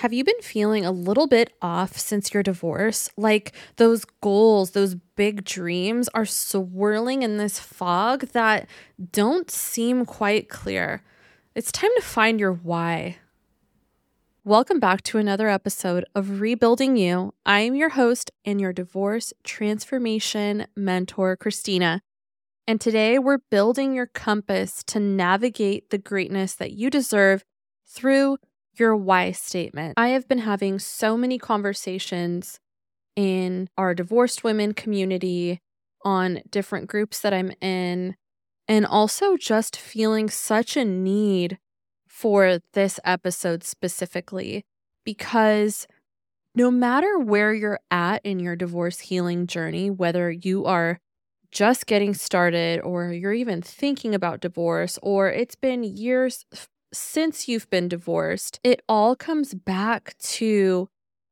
[0.00, 3.08] Have you been feeling a little bit off since your divorce?
[3.16, 8.68] Like those goals, those big dreams are swirling in this fog that
[9.10, 11.02] don't seem quite clear.
[11.54, 13.16] It's time to find your why.
[14.44, 17.32] Welcome back to another episode of Rebuilding You.
[17.46, 22.02] I am your host and your divorce transformation mentor, Christina.
[22.68, 27.46] And today we're building your compass to navigate the greatness that you deserve
[27.86, 28.36] through
[28.78, 29.94] your why statement.
[29.96, 32.60] I have been having so many conversations
[33.14, 35.60] in our divorced women community,
[36.04, 38.14] on different groups that I'm in,
[38.68, 41.58] and also just feeling such a need
[42.06, 44.64] for this episode specifically
[45.04, 45.86] because
[46.54, 50.98] no matter where you're at in your divorce healing journey, whether you are
[51.50, 56.44] just getting started or you're even thinking about divorce or it's been years
[56.96, 60.88] since you've been divorced, it all comes back to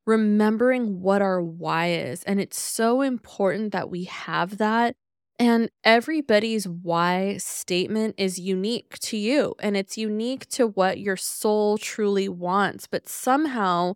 [0.07, 2.23] remembering what our why is.
[2.25, 4.97] And it's so important that we have that.
[5.39, 11.77] And everybody's why statement is unique to you and it's unique to what your soul
[11.77, 12.87] truly wants.
[12.87, 13.95] But somehow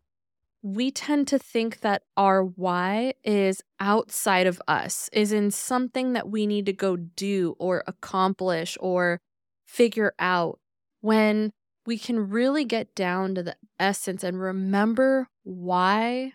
[0.63, 6.29] we tend to think that our why is outside of us, is in something that
[6.29, 9.21] we need to go do or accomplish or
[9.65, 10.59] figure out
[11.01, 11.53] when
[11.89, 16.31] we can really get down to the essence and remember why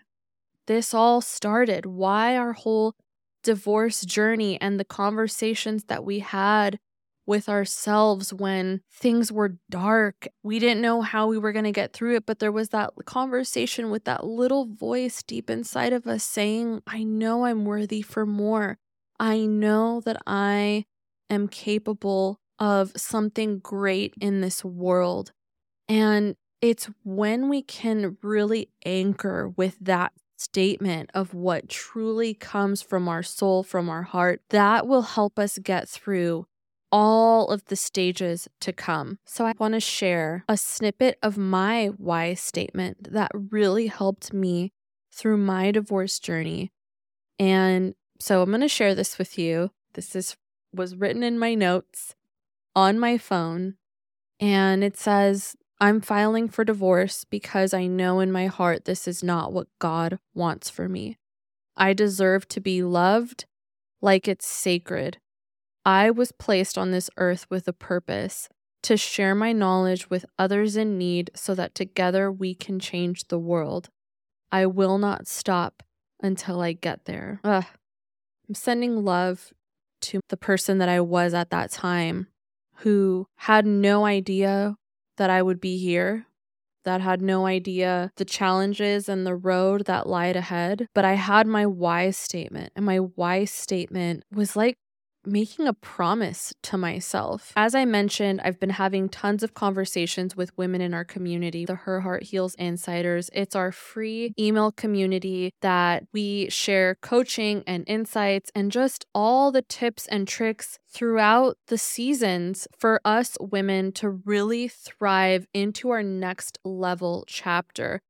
[0.66, 2.96] this all started, why our whole
[3.44, 6.80] divorce journey and the conversations that we had
[7.28, 10.28] with ourselves when things were dark.
[10.42, 12.94] We didn't know how we were going to get through it, but there was that
[13.06, 18.26] conversation with that little voice deep inside of us saying, I know I'm worthy for
[18.26, 18.80] more.
[19.20, 20.86] I know that I
[21.30, 25.32] am capable of something great in this world.
[25.88, 33.08] And it's when we can really anchor with that statement of what truly comes from
[33.08, 36.46] our soul, from our heart, that will help us get through
[36.92, 39.18] all of the stages to come.
[39.26, 44.72] So, I want to share a snippet of my why statement that really helped me
[45.12, 46.72] through my divorce journey.
[47.40, 49.72] And so, I'm going to share this with you.
[49.96, 50.38] This is
[50.72, 52.16] was written in my notes
[52.76, 53.76] on my phone
[54.40, 59.22] and it says I'm filing for divorce because I know in my heart this is
[59.22, 61.18] not what God wants for me.
[61.76, 63.44] I deserve to be loved
[64.02, 65.18] like it's sacred.
[65.84, 68.48] I was placed on this earth with a purpose
[68.84, 73.38] to share my knowledge with others in need so that together we can change the
[73.38, 73.90] world.
[74.54, 75.84] I will not stop
[76.22, 77.42] until I get there.
[77.44, 77.66] Ugh.
[78.48, 79.52] I'm sending love
[80.04, 82.28] to the person that I was at that time
[82.78, 84.78] who had no idea
[85.18, 86.28] that I would be here,
[86.86, 90.88] that had no idea the challenges and the road that lied ahead.
[90.94, 94.78] But I had my why statement, and my why statement was like
[95.26, 97.54] making a promise to myself.
[97.56, 101.76] As I mentioned, I've been having tons of conversations with women in our community, the
[101.76, 103.30] Her Heart Heals Insiders.
[103.34, 109.62] It's our free email community that we share coaching and insights and just all the
[109.62, 116.60] tips and tricks throughout the seasons for us women to really thrive into our next
[116.64, 118.02] level chapter.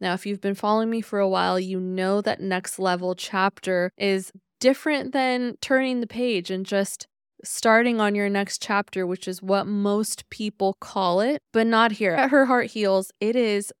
[0.00, 3.92] Now, if you've been following me for a while, you know that next level chapter
[3.96, 7.08] is different than turning the page and just
[7.42, 12.12] starting on your next chapter, which is what most people call it, but not here.
[12.12, 13.72] At Her Heart Heals, it is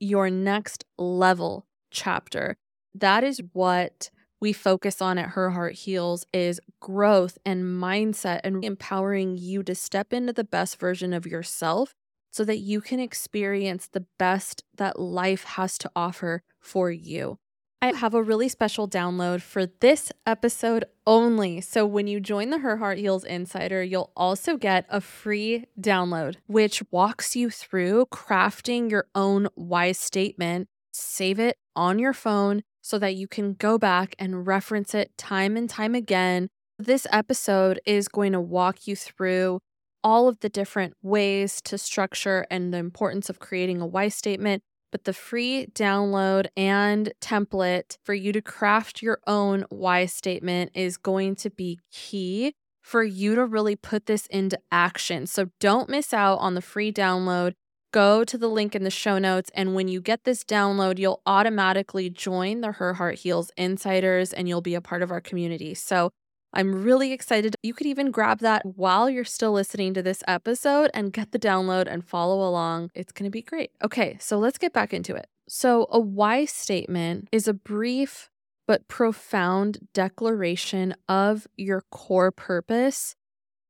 [0.00, 2.56] your next level chapter.
[2.92, 8.64] That is what we focus on at Her Heart Heals is growth and mindset and
[8.64, 11.94] empowering you to step into the best version of yourself
[12.32, 17.38] so that you can experience the best that life has to offer for you.
[17.82, 21.60] I have a really special download for this episode only.
[21.60, 26.36] So when you join the Her Heart Heals Insider, you'll also get a free download,
[26.46, 30.68] which walks you through crafting your own why statement.
[30.92, 35.56] Save it on your phone so that you can go back and reference it time
[35.56, 36.48] and time again.
[36.78, 39.60] This episode is going to walk you through
[40.02, 44.62] all of the different ways to structure and the importance of creating a why statement.
[44.92, 50.96] But the free download and template for you to craft your own why statement is
[50.96, 55.26] going to be key for you to really put this into action.
[55.26, 57.54] So don't miss out on the free download.
[57.92, 59.50] Go to the link in the show notes.
[59.54, 64.48] And when you get this download, you'll automatically join the Her Heart Heals Insiders and
[64.48, 65.74] you'll be a part of our community.
[65.74, 66.10] So
[66.56, 67.54] I'm really excited.
[67.62, 71.38] You could even grab that while you're still listening to this episode and get the
[71.38, 72.90] download and follow along.
[72.94, 73.72] It's going to be great.
[73.84, 75.26] Okay, so let's get back into it.
[75.46, 78.30] So, a why statement is a brief
[78.66, 83.14] but profound declaration of your core purpose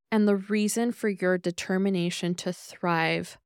[0.09, 3.37] and the reason for your determination to thrive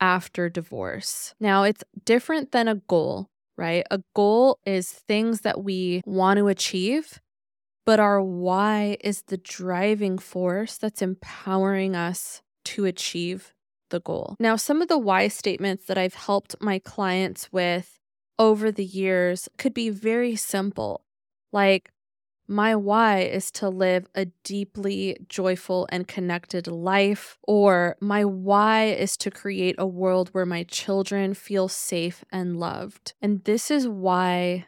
[0.00, 1.34] after divorce.
[1.40, 3.86] Now, it's different than a goal, right?
[3.90, 7.20] A goal is things that we want to achieve,
[7.84, 13.52] but our why is the driving force that's empowering us to achieve
[13.90, 14.36] the goal.
[14.40, 18.00] Now, some of the why statements that I've helped my clients with
[18.38, 21.04] over the years could be very simple.
[21.52, 21.92] Like,
[22.48, 29.16] my why is to live a deeply joyful and connected life, or my why is
[29.18, 33.14] to create a world where my children feel safe and loved.
[33.22, 34.66] And this is why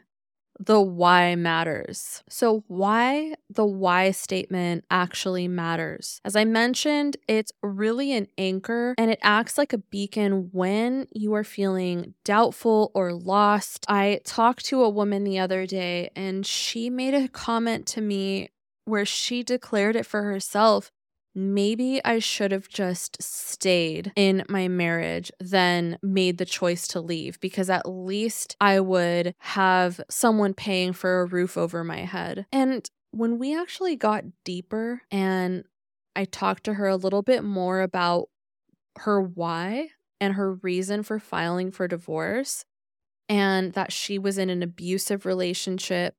[0.59, 2.23] the why matters.
[2.29, 6.21] So, why the why statement actually matters.
[6.23, 11.33] As I mentioned, it's really an anchor and it acts like a beacon when you
[11.33, 13.85] are feeling doubtful or lost.
[13.87, 18.49] I talked to a woman the other day and she made a comment to me
[18.85, 20.91] where she declared it for herself
[21.35, 27.39] maybe I should have just stayed in my marriage than made the choice to leave
[27.41, 32.45] because at least I would have someone paying for a roof over my head.
[32.51, 35.65] And when we actually got deeper and
[36.15, 38.29] I talked to her a little bit more about
[38.99, 39.89] her why
[40.21, 42.63] and her reason for filing for divorce,
[43.27, 46.15] and that she was in an abusive relationship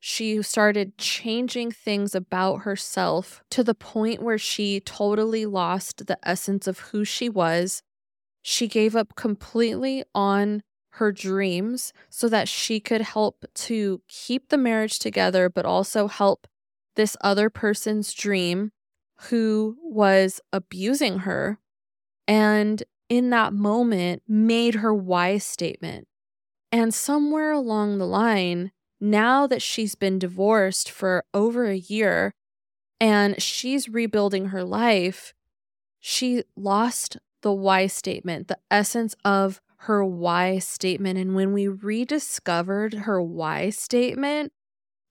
[0.00, 6.66] she started changing things about herself to the point where she totally lost the essence
[6.66, 7.82] of who she was.
[8.42, 10.62] She gave up completely on
[10.92, 16.46] her dreams so that she could help to keep the marriage together, but also help
[16.96, 18.72] this other person's dream
[19.30, 21.58] who was abusing her.
[22.26, 26.06] And in that moment, made her why statement.
[26.70, 32.32] And somewhere along the line, now that she's been divorced for over a year
[33.00, 35.34] and she's rebuilding her life,
[36.00, 41.18] she lost the why statement, the essence of her why statement.
[41.18, 44.52] And when we rediscovered her why statement,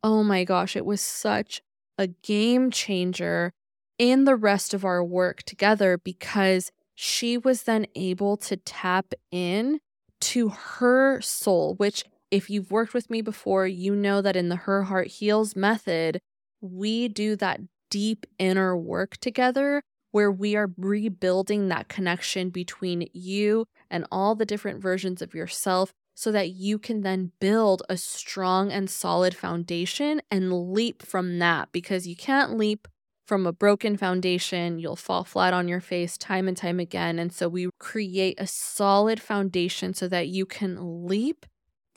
[0.04, 1.62] oh my gosh, it was such
[1.98, 3.54] a game changer
[3.98, 9.80] in the rest of our work together because she was then able to tap in
[10.20, 14.56] to her soul, which if you've worked with me before, you know that in the
[14.56, 16.20] Her Heart Heals method,
[16.62, 19.82] we do that deep inner work together
[20.12, 25.92] where we are rebuilding that connection between you and all the different versions of yourself
[26.16, 31.70] so that you can then build a strong and solid foundation and leap from that
[31.72, 32.88] because you can't leap
[33.28, 34.80] from a broken foundation.
[34.80, 37.20] You'll fall flat on your face time and time again.
[37.20, 41.46] And so we create a solid foundation so that you can leap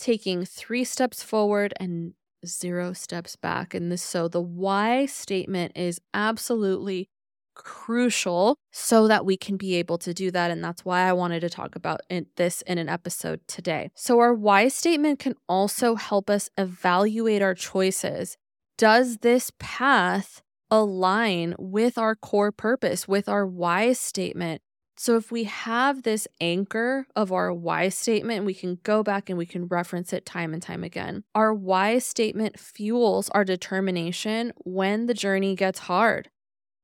[0.00, 2.14] taking three steps forward and
[2.46, 3.74] zero steps back.
[3.74, 7.08] And this, so the why statement is absolutely
[7.54, 10.50] crucial so that we can be able to do that.
[10.50, 12.00] And that's why I wanted to talk about
[12.36, 13.90] this in an episode today.
[13.94, 18.36] So, our why statement can also help us evaluate our choices.
[18.78, 24.62] Does this path align with our core purpose, with our why statement?
[25.00, 29.38] So if we have this anchor of our why statement, we can go back and
[29.38, 31.24] we can reference it time and time again.
[31.34, 36.28] Our why statement fuels our determination when the journey gets hard,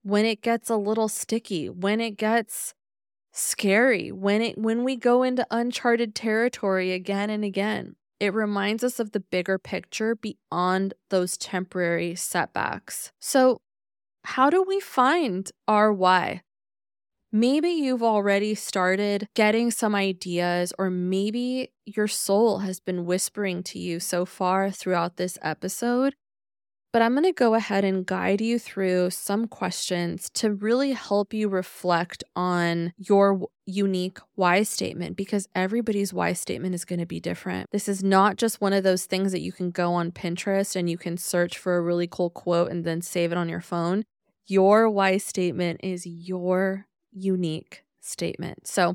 [0.02, 2.72] when it gets a little sticky, when it gets
[3.32, 7.96] scary, when it when we go into uncharted territory again and again.
[8.18, 13.12] It reminds us of the bigger picture beyond those temporary setbacks.
[13.20, 13.60] So,
[14.24, 16.40] how do we find our why?
[17.32, 23.78] Maybe you've already started getting some ideas, or maybe your soul has been whispering to
[23.78, 26.14] you so far throughout this episode.
[26.92, 31.34] but I'm going to go ahead and guide you through some questions to really help
[31.34, 37.20] you reflect on your unique why statement because everybody's why statement is going to be
[37.20, 37.68] different.
[37.70, 40.88] This is not just one of those things that you can go on Pinterest and
[40.88, 44.04] you can search for a really cool quote and then save it on your phone.
[44.46, 48.66] Your why statement is your unique statement.
[48.66, 48.94] So,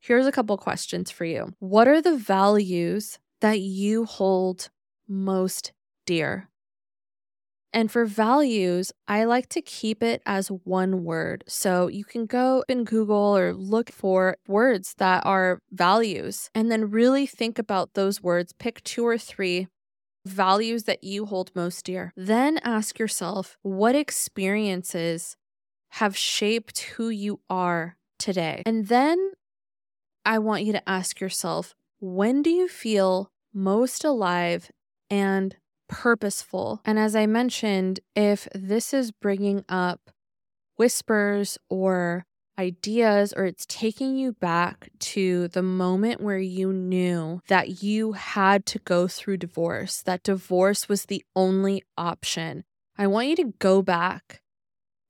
[0.00, 1.52] here's a couple questions for you.
[1.58, 4.70] What are the values that you hold
[5.08, 5.72] most
[6.06, 6.48] dear?
[7.72, 11.44] And for values, I like to keep it as one word.
[11.46, 16.90] So you can go in Google or look for words that are values and then
[16.90, 18.54] really think about those words.
[18.58, 19.68] Pick two or three
[20.24, 22.12] values that you hold most dear.
[22.16, 25.36] Then ask yourself what experiences
[25.90, 28.62] have shaped who you are today.
[28.66, 29.32] And then
[30.24, 34.70] I want you to ask yourself when do you feel most alive
[35.10, 35.56] and
[35.88, 36.80] purposeful.
[36.84, 40.10] And as I mentioned, if this is bringing up
[40.76, 42.26] whispers or
[42.58, 48.66] ideas or it's taking you back to the moment where you knew that you had
[48.66, 52.64] to go through divorce, that divorce was the only option.
[52.96, 54.42] I want you to go back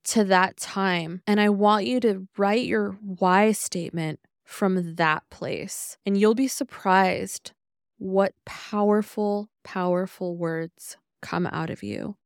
[0.08, 5.98] to that time and I want you to write your why statement from that place.
[6.06, 7.52] And you'll be surprised
[7.98, 12.16] what powerful, powerful words come out of you.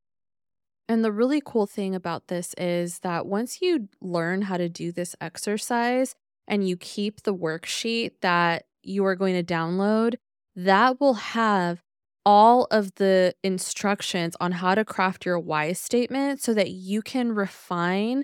[0.87, 4.91] And the really cool thing about this is that once you learn how to do
[4.91, 6.15] this exercise
[6.47, 10.15] and you keep the worksheet that you are going to download,
[10.55, 11.81] that will have
[12.25, 17.33] all of the instructions on how to craft your why statement so that you can
[17.33, 18.23] refine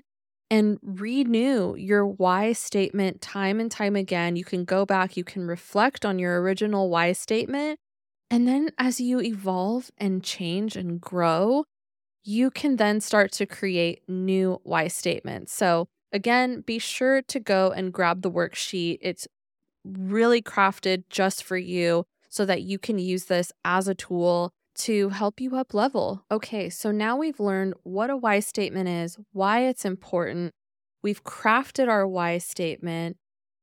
[0.50, 4.36] and renew your why statement time and time again.
[4.36, 7.78] You can go back, you can reflect on your original why statement.
[8.30, 11.64] And then as you evolve and change and grow,
[12.24, 15.52] you can then start to create new why statements.
[15.52, 18.98] So, again, be sure to go and grab the worksheet.
[19.00, 19.26] It's
[19.84, 25.10] really crafted just for you so that you can use this as a tool to
[25.10, 26.24] help you up level.
[26.30, 30.52] Okay, so now we've learned what a why statement is, why it's important.
[31.02, 33.16] We've crafted our why statement.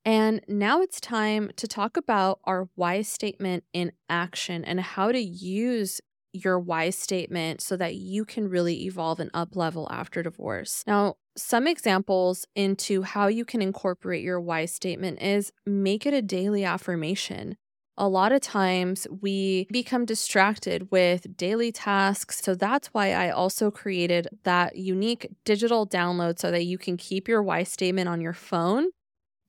[0.05, 5.19] And now it's time to talk about our why statement in action and how to
[5.19, 5.99] use
[6.33, 10.83] your why statement so that you can really evolve and up level after divorce.
[10.85, 16.21] Now, some examples into how you can incorporate your why statement is make it a
[16.21, 17.57] daily affirmation
[17.97, 22.41] a lot of times we become distracted with daily tasks.
[22.43, 27.27] So that's why I also created that unique digital download so that you can keep
[27.27, 28.89] your why statement on your phone.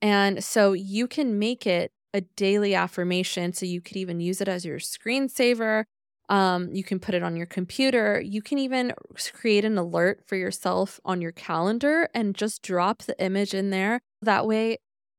[0.01, 3.53] And so you can make it a daily affirmation.
[3.53, 5.85] So you could even use it as your screensaver.
[6.31, 8.21] Um, you can put it on your computer.
[8.21, 8.93] You can even
[9.33, 14.01] create an alert for yourself on your calendar and just drop the image in there.
[14.23, 14.79] That way,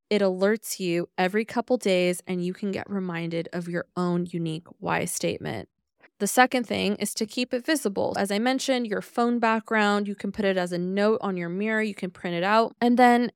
[0.09, 4.67] it alerts you every couple days and you can get reminded of your own unique
[4.79, 5.69] why statement.
[6.19, 8.13] The second thing is to keep it visible.
[8.17, 11.49] As I mentioned, your phone background, you can put it as a note on your
[11.49, 13.31] mirror, you can print it out, and then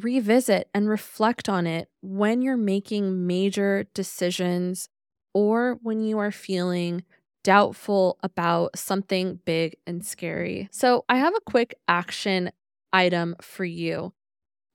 [0.00, 4.88] revisit and reflect on it when you're making major decisions
[5.32, 7.04] or when you are feeling
[7.44, 10.68] doubtful about something big and scary.
[10.72, 12.50] So, I have a quick action
[12.92, 14.12] item for you.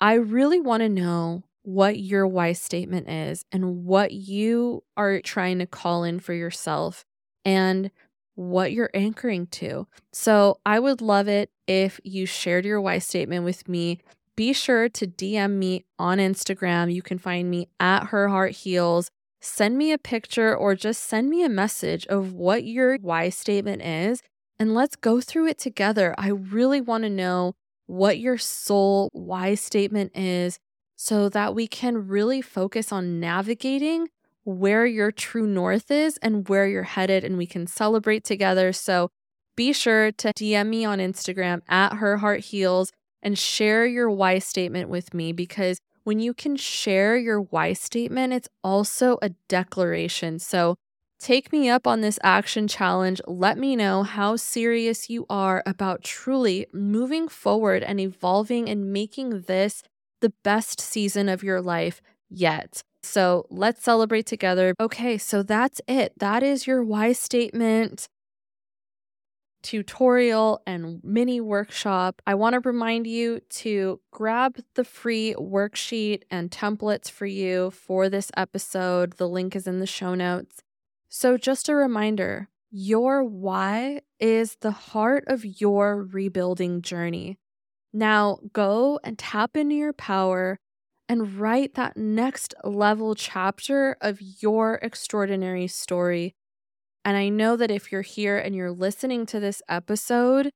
[0.01, 5.59] I really want to know what your why statement is and what you are trying
[5.59, 7.05] to call in for yourself
[7.43, 7.91] and
[8.35, 9.85] what you're anchoring to.
[10.13, 13.99] So I would love it if you shared your why statement with me.
[14.37, 16.93] Be sure to DM me on Instagram.
[16.93, 19.11] You can find me at Her Heart Heals.
[19.41, 23.81] Send me a picture or just send me a message of what your why statement
[23.81, 24.21] is,
[24.57, 26.15] and let's go through it together.
[26.17, 27.55] I really want to know
[27.89, 30.59] what your soul why statement is
[30.95, 34.07] so that we can really focus on navigating
[34.43, 38.71] where your true north is and where you're headed and we can celebrate together.
[38.71, 39.09] So
[39.55, 42.91] be sure to DM me on Instagram at her heart heals
[43.23, 48.33] and share your why statement with me because when you can share your why statement,
[48.33, 50.37] it's also a declaration.
[50.37, 50.75] So
[51.19, 53.19] Take me up on this action challenge.
[53.27, 59.41] Let me know how serious you are about truly moving forward and evolving and making
[59.41, 59.83] this
[60.21, 62.81] the best season of your life yet.
[63.03, 64.73] So let's celebrate together.
[64.79, 66.13] Okay, so that's it.
[66.17, 68.07] That is your why statement
[69.61, 72.21] tutorial and mini workshop.
[72.25, 78.07] I want to remind you to grab the free worksheet and templates for you for
[78.07, 79.17] this episode.
[79.17, 80.63] The link is in the show notes.
[81.09, 87.39] So, just a reminder Your why is the heart of your rebuilding journey.
[87.91, 90.59] Now go and tap into your power
[91.07, 96.35] and write that next level chapter of your extraordinary story.
[97.03, 100.51] And I know that if you're here and you're listening to this episode,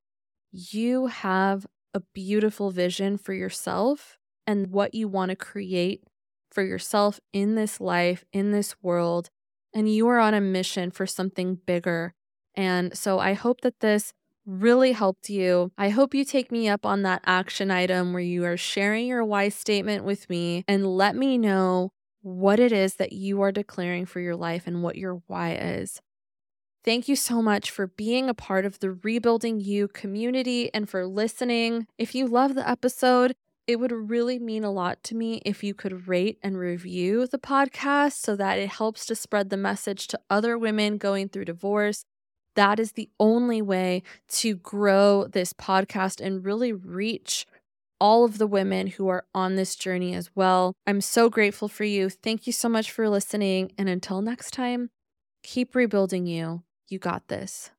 [0.52, 6.04] you have a beautiful vision for yourself and what you want to create
[6.52, 9.30] for yourself in this life, in this world.
[9.74, 12.14] And you are on a mission for something bigger.
[12.54, 14.12] And so I hope that this
[14.46, 15.72] really helped you.
[15.76, 19.24] I hope you take me up on that action item where you are sharing your
[19.24, 21.90] why statement with me and let me know
[22.22, 26.00] what it is that you are declaring for your life and what your why is.
[26.84, 31.06] Thank you so much for being a part of the Rebuilding You community and for
[31.06, 31.86] listening.
[31.96, 33.34] If you love the episode,
[33.66, 37.38] it would really mean a lot to me if you could rate and review the
[37.38, 42.04] podcast so that it helps to spread the message to other women going through divorce
[42.54, 47.46] that is the only way to grow this podcast and really reach
[48.00, 50.74] all of the women who are on this journey as well.
[50.86, 52.10] I'm so grateful for you.
[52.10, 53.72] Thank you so much for listening.
[53.78, 54.90] And until next time,
[55.42, 56.62] keep rebuilding you.
[56.88, 57.70] You got this.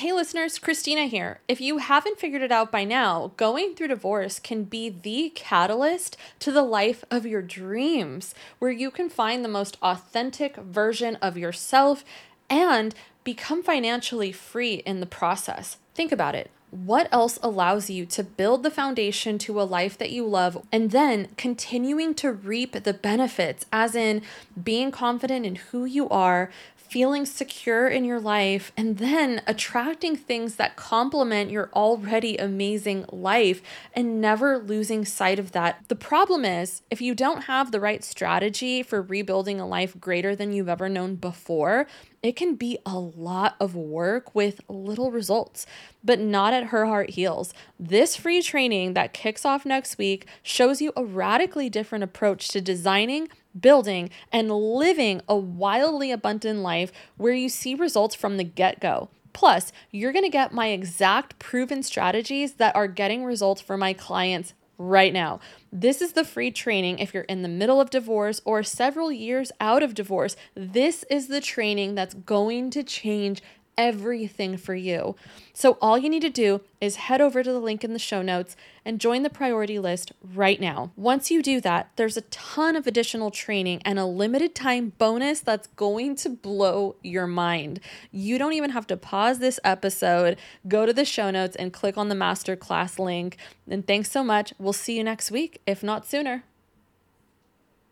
[0.00, 1.40] Hey listeners, Christina here.
[1.46, 6.16] If you haven't figured it out by now, going through divorce can be the catalyst
[6.38, 11.36] to the life of your dreams, where you can find the most authentic version of
[11.36, 12.02] yourself
[12.48, 15.76] and become financially free in the process.
[15.94, 16.50] Think about it.
[16.70, 20.92] What else allows you to build the foundation to a life that you love and
[20.92, 24.22] then continuing to reap the benefits, as in
[24.62, 26.50] being confident in who you are,
[26.90, 33.62] feeling secure in your life, and then attracting things that complement your already amazing life
[33.94, 35.84] and never losing sight of that.
[35.86, 40.34] The problem is, if you don't have the right strategy for rebuilding a life greater
[40.34, 41.86] than you've ever known before,
[42.24, 45.66] it can be a lot of work with little results,
[46.02, 47.54] but not at Her Heart Heals.
[47.78, 52.60] This free training that kicks off next week shows you a radically different approach to
[52.60, 53.28] designing
[53.58, 59.08] building, and living a wildly abundant life where you see results from the get go.
[59.32, 64.54] Plus, you're gonna get my exact proven strategies that are getting results for my clients
[64.80, 65.38] right now.
[65.70, 69.52] This is the free training if you're in the middle of divorce or several years
[69.60, 70.36] out of divorce.
[70.54, 73.42] This is the training that's going to change
[73.80, 75.16] everything for you.
[75.52, 78.22] So, all you need to do is head over to the link in the show
[78.22, 80.92] notes and join the priority list right now.
[80.96, 85.40] Once you do that, there's a ton of additional training and a limited time bonus
[85.40, 87.80] that's going to blow your mind.
[88.10, 90.38] You don't even have to pause this episode,
[90.68, 93.36] go to the show notes, and click on the masterclass link.
[93.68, 94.52] And thanks so much.
[94.58, 96.44] We'll see you next week, if not sooner.